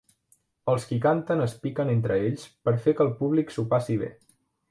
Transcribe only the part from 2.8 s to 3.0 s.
fer